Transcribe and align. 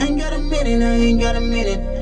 Ain't 0.00 0.18
got 0.18 0.32
a 0.32 0.38
minute, 0.38 0.82
I 0.82 0.94
ain't 0.96 1.20
got 1.20 1.36
a 1.36 1.40
minute. 1.40 2.01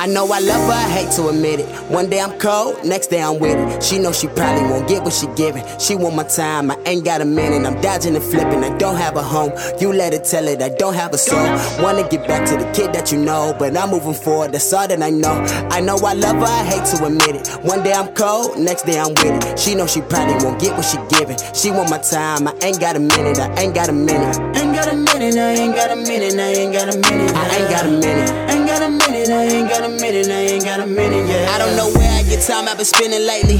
I 0.00 0.06
know 0.06 0.24
I 0.32 0.38
love 0.38 0.66
her, 0.66 0.72
I 0.72 0.88
hate 0.88 1.10
to 1.16 1.28
admit 1.28 1.60
it. 1.60 1.66
One 1.90 2.08
day 2.08 2.22
I'm 2.22 2.38
cold, 2.38 2.82
next 2.86 3.08
day 3.08 3.20
I'm 3.22 3.38
with 3.38 3.58
it. 3.58 3.82
She 3.82 3.98
know 3.98 4.12
she 4.12 4.28
probably 4.28 4.62
won't 4.62 4.88
get 4.88 5.02
what 5.02 5.12
she 5.12 5.26
giving. 5.36 5.62
She 5.78 5.94
want 5.94 6.16
my 6.16 6.22
time, 6.24 6.70
I 6.70 6.78
ain't 6.86 7.04
got 7.04 7.20
a 7.20 7.26
minute. 7.26 7.66
I'm 7.66 7.78
dodging 7.82 8.16
and 8.16 8.24
flipping, 8.24 8.64
I 8.64 8.74
don't 8.78 8.96
have 8.96 9.18
a 9.18 9.22
home. 9.22 9.52
You 9.78 9.92
let 9.92 10.14
it 10.14 10.24
tell 10.24 10.48
it, 10.48 10.62
I 10.62 10.70
don't 10.70 10.94
have 10.94 11.12
a 11.12 11.18
soul. 11.18 11.44
Wanna 11.84 12.08
get 12.08 12.26
back 12.26 12.48
to 12.48 12.56
the 12.56 12.64
kid 12.72 12.94
that 12.94 13.12
you 13.12 13.18
know, 13.18 13.54
but 13.58 13.76
I'm 13.76 13.90
moving 13.90 14.14
forward, 14.14 14.52
that's 14.52 14.72
all 14.72 14.88
that 14.88 15.02
I 15.02 15.10
know. 15.10 15.34
I 15.70 15.82
know 15.82 15.96
I 15.96 16.14
love 16.14 16.36
her, 16.36 16.44
I 16.44 16.64
hate 16.64 16.86
to 16.96 17.04
admit 17.04 17.36
it. 17.36 17.48
One 17.62 17.82
day 17.82 17.92
I'm 17.92 18.08
cold, 18.14 18.58
next 18.58 18.84
day 18.84 18.98
I'm 18.98 19.10
with 19.10 19.44
it. 19.44 19.58
She 19.58 19.74
know 19.74 19.86
she 19.86 20.00
probably 20.00 20.42
won't 20.42 20.58
get 20.58 20.78
what 20.78 20.86
she 20.86 20.96
giving. 21.14 21.36
She 21.52 21.70
want 21.70 21.90
my 21.90 21.98
time, 21.98 22.48
I 22.48 22.54
ain't 22.62 22.80
got 22.80 22.96
a 22.96 23.00
minute, 23.00 23.38
I 23.38 23.52
ain't 23.60 23.74
got 23.74 23.90
a 23.90 23.92
minute. 23.92 24.38
Ain't 24.56 24.74
got 24.74 24.90
a 24.90 24.96
minute, 24.96 25.36
I 25.36 25.52
ain't 25.60 25.74
got 25.74 25.90
a 25.90 25.96
minute, 25.96 26.40
I 26.40 26.52
ain't 26.56 26.72
got 26.72 26.88
a 26.88 26.96
minute. 26.96 27.36
I 27.36 27.56
ain't 27.58 27.70
got 27.70 27.84
a 27.84 27.90
minute. 27.90 28.49
Got 28.70 28.82
a 28.82 28.88
minute, 28.88 29.28
I 29.30 29.42
ain't 29.46 29.68
got 29.68 29.82
a 29.82 29.88
minute, 29.88 30.28
I 30.28 30.54
ain't 30.54 30.64
got 30.64 30.78
a 30.78 30.86
minute, 30.86 31.26
yeah. 31.28 31.50
I 31.50 31.58
don't 31.58 31.74
know 31.74 31.90
where 31.90 32.08
I 32.08 32.22
get 32.22 32.46
time 32.46 32.68
I've 32.68 32.76
been 32.76 32.86
spending 32.86 33.26
lately. 33.26 33.56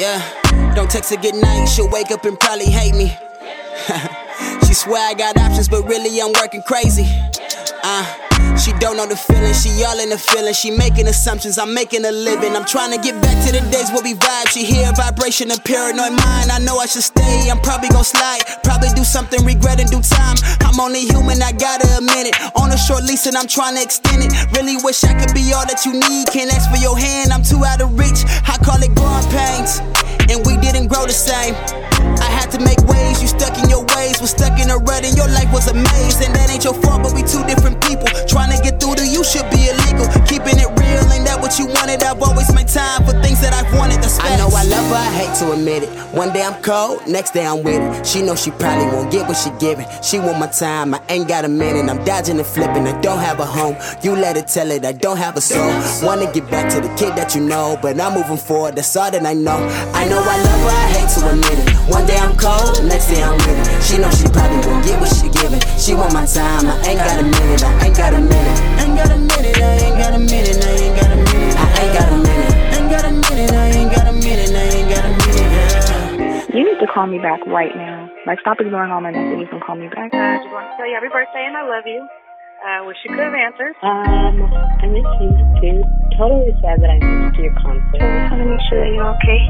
Yeah, 0.00 0.16
don't 0.74 0.90
text 0.90 1.10
her 1.10 1.20
good 1.20 1.34
night, 1.34 1.66
she'll 1.66 1.90
wake 1.90 2.10
up 2.10 2.24
and 2.24 2.40
probably 2.40 2.64
hate 2.64 2.94
me. 2.94 3.12
she 4.66 4.72
swear 4.72 5.10
I 5.10 5.12
got 5.12 5.36
options, 5.36 5.68
but 5.68 5.84
really 5.84 6.22
I'm 6.22 6.32
working 6.40 6.62
crazy. 6.62 7.04
Uh, 7.84 8.56
she 8.56 8.72
don't 8.80 8.96
know 8.96 9.06
the 9.06 9.14
feeling, 9.14 9.52
she 9.52 9.84
all 9.84 10.00
in 10.00 10.08
the 10.08 10.16
feeling. 10.16 10.54
She 10.54 10.70
making 10.70 11.06
assumptions, 11.06 11.58
I'm 11.58 11.74
making 11.74 12.06
a 12.06 12.10
living. 12.10 12.56
I'm 12.56 12.64
trying 12.64 12.96
to 12.96 12.98
get 12.98 13.20
back 13.20 13.36
to 13.44 13.52
the 13.52 13.60
days 13.70 13.92
where 13.92 14.02
we 14.02 14.14
vibe. 14.14 14.48
She 14.48 14.64
hear 14.64 14.88
a 14.88 14.94
vibration 14.96 15.50
of 15.50 15.62
paranoid 15.64 16.16
mind. 16.16 16.50
I 16.50 16.58
know 16.64 16.78
I 16.78 16.86
should 16.86 17.04
stay, 17.04 17.50
I'm 17.50 17.60
probably 17.60 17.90
gonna 17.90 18.04
slide. 18.04 18.40
Probably 18.64 18.88
do 18.96 19.04
something, 19.04 19.44
regret 19.44 19.80
in 19.80 19.86
due 19.88 20.00
time. 20.00 20.36
Only 20.84 21.08
human, 21.08 21.40
I 21.40 21.48
gotta 21.56 21.96
admit 21.96 22.28
it. 22.28 22.36
On 22.60 22.68
a 22.68 22.76
short 22.76 23.08
lease 23.08 23.24
and 23.24 23.40
I'm 23.40 23.48
trying 23.48 23.74
to 23.76 23.82
extend 23.82 24.20
it. 24.20 24.28
Really 24.52 24.76
wish 24.84 25.00
I 25.00 25.16
could 25.16 25.32
be 25.32 25.48
all 25.56 25.64
that 25.64 25.88
you 25.88 25.96
need. 25.96 26.28
Can't 26.28 26.52
ask 26.52 26.68
for 26.68 26.76
your 26.76 26.92
hand, 26.92 27.32
I'm 27.32 27.40
too 27.40 27.64
out 27.64 27.80
of 27.80 27.96
reach. 27.96 28.20
I 28.44 28.60
call 28.60 28.76
it 28.84 28.92
growing 28.92 29.24
pains, 29.32 29.80
and 30.28 30.44
we 30.44 30.60
didn't 30.60 30.92
grow 30.92 31.08
the 31.08 31.16
same. 31.16 31.56
I 32.20 32.28
had 32.28 32.52
to 32.52 32.60
make 32.60 32.76
waves, 32.84 33.24
you 33.24 33.32
stuck 33.32 33.56
in 33.56 33.72
your 33.72 33.80
ways, 33.96 34.20
was 34.20 34.36
stuck 34.36 34.60
in 34.60 34.68
a 34.68 34.76
rut, 34.76 35.08
and 35.08 35.16
your 35.16 35.32
life 35.32 35.48
was 35.56 35.72
a 35.72 35.74
maze. 35.74 36.20
And 36.20 36.36
that 36.36 36.52
ain't 36.52 36.68
your 36.68 36.76
fault, 36.76 37.00
but 37.00 37.16
we 37.16 37.24
two 37.24 37.40
different 37.48 37.80
people. 37.80 38.04
Trying 38.28 38.52
to 38.52 38.60
get 38.60 38.76
through 38.76 39.00
to 39.00 39.08
you 39.08 39.24
should 39.24 39.48
be 39.48 39.72
illegal. 39.72 40.04
Keeping 40.28 40.60
it 40.60 40.68
real, 40.68 40.83
what 41.54 41.68
you 41.68 41.74
wanted? 41.74 42.02
I've 42.02 42.20
always 42.20 42.52
made 42.52 42.66
time 42.66 43.04
for 43.04 43.12
things 43.22 43.40
that 43.40 43.52
I've 43.54 43.70
wanted. 43.78 44.02
That's 44.02 44.18
I 44.18 44.36
know 44.36 44.48
I 44.50 44.64
love 44.64 44.86
her, 44.90 44.98
I 44.98 45.10
hate 45.14 45.34
to 45.38 45.52
admit 45.52 45.84
it. 45.84 45.90
One 46.14 46.32
day 46.32 46.42
I'm 46.42 46.60
cold, 46.62 47.06
next 47.06 47.30
day 47.30 47.46
I'm 47.46 47.62
with 47.62 47.80
it. 47.80 48.06
She 48.06 48.22
know 48.22 48.34
she 48.34 48.50
probably 48.50 48.86
won't 48.86 49.12
get 49.12 49.28
what 49.28 49.36
she 49.36 49.50
giving. 49.60 49.86
She 50.02 50.18
want 50.18 50.38
my 50.38 50.48
time, 50.48 50.94
I 50.94 51.00
ain't 51.08 51.28
got 51.28 51.44
a 51.44 51.48
minute. 51.48 51.88
I'm 51.88 52.04
dodging 52.04 52.38
and 52.38 52.46
flipping, 52.46 52.88
I 52.88 53.00
don't 53.00 53.18
have 53.18 53.38
a 53.38 53.46
home. 53.46 53.76
You 54.02 54.16
let 54.16 54.36
her 54.36 54.42
tell 54.42 54.70
it, 54.70 54.84
I 54.84 54.92
don't 54.92 55.16
have 55.16 55.36
a 55.36 55.40
soul. 55.40 55.70
Wanna 56.02 56.32
get 56.32 56.50
back 56.50 56.72
to 56.74 56.80
the 56.80 56.92
kid 56.96 57.14
that 57.14 57.34
you 57.34 57.42
know, 57.42 57.78
but 57.80 58.00
I'm 58.00 58.14
moving 58.14 58.36
forward, 58.36 58.74
that's 58.74 58.96
all 58.96 59.10
that 59.10 59.24
I 59.24 59.34
know. 59.34 59.58
I 59.94 60.08
know 60.08 60.18
I 60.18 60.36
love 60.42 60.60
her, 60.66 60.74
I 60.74 60.86
hate 60.96 61.10
to 61.14 61.30
admit 61.30 61.58
it. 61.58 61.70
One 61.86 62.06
day 62.06 62.16
I'm 62.16 62.36
cold, 62.36 62.82
next 62.84 63.08
day 63.10 63.22
I'm 63.22 63.36
with 63.38 63.58
it. 63.62 63.82
She 63.82 63.98
know 63.98 64.10
she 64.10 64.26
probably 64.26 64.58
won't 64.66 64.84
get 64.84 64.98
what 64.98 65.14
she 65.14 65.28
giving. 65.30 65.60
She 65.78 65.94
want 65.94 66.12
my 66.12 66.26
time, 66.26 66.66
I 66.66 66.82
ain't 66.88 66.98
got 66.98 67.20
a 67.20 67.22
minute, 67.22 67.62
I 67.62 67.86
ain't 67.86 67.96
got 67.96 68.12
a 68.12 68.18
minute. 68.18 68.24
Ain't 68.24 68.42
got 68.42 68.54
a 68.54 68.58
minute, 68.58 68.73
call 76.94 77.10
me 77.10 77.18
back 77.18 77.42
right 77.50 77.74
now. 77.74 78.08
Like, 78.24 78.38
stop 78.40 78.62
ignoring 78.62 78.94
all 78.94 79.02
my 79.02 79.10
messages 79.10 79.50
and 79.50 79.60
call 79.60 79.74
me 79.74 79.90
back. 79.90 80.14
I 80.14 80.38
just 80.38 80.54
want 80.54 80.70
to 80.70 80.74
tell 80.78 80.86
you 80.86 80.94
happy 80.94 81.10
birthday 81.10 81.42
and 81.42 81.58
I 81.58 81.66
love 81.66 81.84
you. 81.84 82.06
I 82.64 82.80
wish 82.86 82.96
you 83.04 83.10
could 83.10 83.26
have 83.26 83.34
answered. 83.34 83.74
Um, 83.82 84.40
I 84.80 84.86
miss 84.86 85.04
you 85.20 85.34
too. 85.60 85.82
Totally 86.16 86.54
sad 86.62 86.80
that 86.80 86.88
I 86.88 87.02
missed 87.02 87.36
your 87.36 87.52
concert. 87.60 87.98
I 87.98 88.24
just 88.24 88.30
want 88.30 88.40
to 88.40 88.48
make 88.48 88.64
sure 88.70 88.78
that 88.78 88.94
you're 88.94 89.10
okay. 89.18 89.42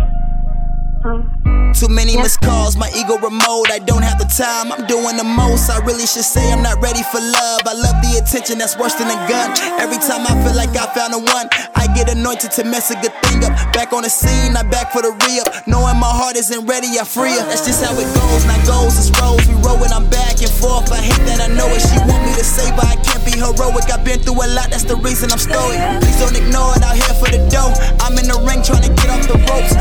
Um, 1.05 1.54
Too 1.75 1.91
many 1.91 2.17
missed 2.17 2.41
calls, 2.41 2.77
my 2.77 2.89
ego 2.95 3.19
remote. 3.19 3.67
I 3.67 3.83
don't 3.83 4.03
have 4.03 4.23
the 4.23 4.31
time, 4.31 4.71
I'm 4.71 4.87
doing 4.87 5.19
the 5.19 5.27
most. 5.27 5.69
I 5.69 5.83
really 5.83 6.07
should 6.07 6.23
say 6.23 6.53
I'm 6.53 6.63
not 6.63 6.81
ready 6.81 7.03
for 7.11 7.19
love. 7.19 7.67
I 7.67 7.75
love 7.75 7.99
the 7.99 8.23
attention 8.23 8.59
that's 8.63 8.79
worse 8.79 8.95
than 8.95 9.11
a 9.11 9.19
gun. 9.27 9.51
Every 9.83 9.99
time 9.99 10.23
I 10.23 10.39
feel 10.47 10.55
like 10.55 10.71
I 10.79 10.87
found 10.95 11.13
a 11.15 11.19
one, 11.19 11.51
I 11.75 11.91
get 11.99 12.07
anointed 12.09 12.55
to 12.57 12.65
mess 12.65 12.95
a 12.95 12.97
good 13.03 13.13
thing 13.27 13.43
up. 13.43 13.53
Back 13.75 13.93
on 13.93 14.07
the 14.07 14.09
scene, 14.09 14.57
I'm 14.57 14.71
back 14.71 14.95
for 14.95 15.03
the 15.03 15.11
re 15.27 15.43
up. 15.43 15.67
Knowing 15.67 15.99
my 15.99 16.09
heart 16.15 16.39
isn't 16.39 16.63
ready, 16.65 16.95
I 16.95 17.05
free 17.05 17.35
up. 17.43 17.51
That's 17.51 17.67
just 17.67 17.83
how 17.83 17.93
it 17.99 18.07
goes, 18.07 18.47
not 18.47 18.63
goes, 18.63 18.95
it's 18.95 19.11
rolls. 19.19 19.43
We 19.51 19.59
roll 19.67 19.83
I'm 19.91 20.07
back 20.09 20.39
and 20.41 20.55
forth. 20.55 20.95
I 20.95 21.03
hate 21.03 21.23
that 21.27 21.43
I 21.43 21.51
know 21.51 21.67
it. 21.75 21.83
She 21.83 21.99
want 22.07 22.23
me 22.23 22.33
to 22.39 22.47
save 22.47 22.79
her, 22.79 22.87
I 22.87 22.95
can't 23.03 23.21
be 23.27 23.35
heroic. 23.35 23.91
I've 23.91 24.07
been 24.07 24.23
through 24.23 24.39
a 24.39 24.49
lot, 24.55 24.71
that's 24.71 24.87
the 24.87 24.97
reason 24.97 25.35
I'm 25.35 25.43
stoic. 25.43 25.83
Please 25.99 26.23
don't 26.23 26.39
ignore 26.39 26.79
it, 26.79 26.87
out 26.87 26.95
here 26.95 27.15
for 27.19 27.27
the 27.35 27.43
dough. 27.51 27.75
I'm 27.99 28.15
in 28.15 28.31
the 28.31 28.39
ring 28.47 28.63
trying 28.63 28.87
to 28.87 28.93
get 28.95 29.11
off 29.11 29.27
the 29.27 29.43
ropes. 29.51 29.74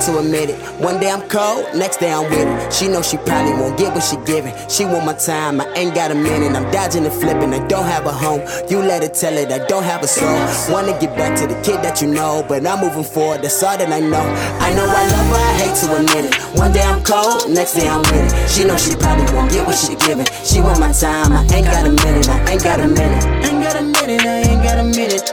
Her, 0.00 0.12
to 0.12 0.18
admit 0.18 0.50
it. 0.50 0.56
One 0.80 1.00
day 1.00 1.10
I'm 1.10 1.26
cold, 1.28 1.66
next 1.74 1.98
day 1.98 2.12
I'm 2.12 2.24
with 2.30 2.46
it. 2.46 2.72
She 2.72 2.88
know 2.88 3.02
she 3.02 3.16
probably 3.18 3.52
won't 3.52 3.78
get 3.78 3.94
what 3.94 4.02
she 4.02 4.16
giving. 4.24 4.54
She 4.68 4.84
want 4.84 5.04
my 5.06 5.14
time, 5.14 5.60
I 5.60 5.66
ain't 5.74 5.94
got 5.94 6.10
a 6.10 6.14
minute. 6.14 6.56
I'm 6.56 6.70
dodging 6.70 7.04
and 7.04 7.12
flipping, 7.12 7.52
I 7.52 7.66
don't 7.66 7.84
have 7.84 8.06
a 8.06 8.12
home. 8.12 8.40
You 8.68 8.78
let 8.78 9.02
it 9.02 9.14
tell 9.14 9.36
it, 9.36 9.50
I 9.52 9.66
don't 9.66 9.84
have 9.84 10.02
a 10.02 10.08
soul. 10.08 10.28
Wanna 10.72 10.98
get 11.00 11.16
back 11.16 11.38
to 11.40 11.46
the 11.46 11.60
kid 11.62 11.82
that 11.82 12.00
you 12.00 12.08
know, 12.08 12.44
but 12.48 12.66
I'm 12.66 12.80
moving 12.80 13.04
forward, 13.04 13.42
that's 13.42 13.62
all 13.62 13.76
that 13.76 13.92
I 13.92 14.00
know. 14.00 14.24
I 14.60 14.72
know 14.74 14.86
I 14.86 15.02
love 15.06 15.26
her, 15.28 15.36
I 15.36 15.52
hate 15.60 15.76
to 15.82 15.96
admit 15.96 16.24
it. 16.32 16.58
One 16.58 16.72
day 16.72 16.82
I'm 16.82 17.02
cold, 17.04 17.50
next 17.50 17.74
day 17.74 17.88
I'm 17.88 18.00
with 18.00 18.32
it. 18.32 18.48
She 18.48 18.64
know 18.64 18.76
she 18.76 18.96
probably 18.96 19.26
won't 19.34 19.50
get 19.50 19.66
what 19.66 19.76
she 19.76 19.94
giving. 19.96 20.26
She 20.44 20.60
want 20.60 20.80
my 20.80 20.92
time, 20.92 21.32
I 21.32 21.42
ain't 21.52 21.66
got 21.66 21.86
a 21.86 21.90
minute, 21.90 22.28
I 22.28 22.52
ain't 22.52 22.62
got 22.62 22.80
a 22.80 22.88
minute. 22.88 23.24
Ain't 23.44 23.62
got 23.62 23.76
a 23.76 23.82
minute, 23.82 24.22
I 24.22 24.40
ain't 24.48 24.62
got 24.62 24.78
a 24.78 24.84
minute. 24.84 25.30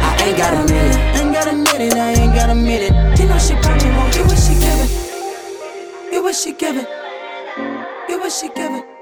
I 0.00 0.24
ain't 0.24 0.36
got 0.36 0.54
a 0.54 0.72
minute. 0.72 1.17
Ain't 1.38 1.46
got 1.46 1.54
a 1.54 1.78
minute, 1.78 1.94
I 1.94 2.12
ain't 2.14 2.34
got 2.34 2.50
a 2.50 2.54
minute. 2.56 3.20
You 3.20 3.28
know 3.28 3.38
she 3.38 3.54
probably 3.62 3.90
won't 3.90 4.12
get 4.12 4.26
what 4.26 4.36
she 4.36 4.54
giving. 4.54 6.10
Get 6.10 6.20
what 6.20 6.34
she 6.34 6.52
giving. 6.52 6.86
Get 8.08 8.18
what 8.18 8.32
she 8.32 8.48
giving. 8.48 8.97